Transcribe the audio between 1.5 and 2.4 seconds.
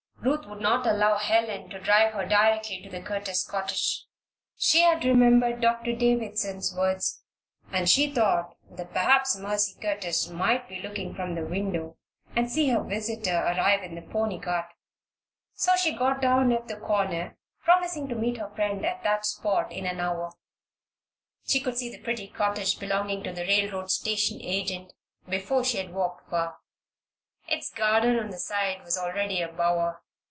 to drive her